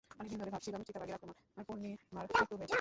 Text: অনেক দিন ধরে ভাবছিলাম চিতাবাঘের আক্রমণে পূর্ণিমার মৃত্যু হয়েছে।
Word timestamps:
অনেক 0.11 0.27
দিন 0.31 0.37
ধরে 0.41 0.51
ভাবছিলাম 0.51 0.81
চিতাবাঘের 0.87 1.15
আক্রমণে 1.17 1.63
পূর্ণিমার 1.67 2.25
মৃত্যু 2.29 2.43
হয়েছে। 2.51 2.69